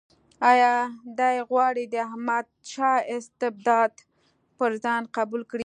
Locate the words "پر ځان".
4.57-5.03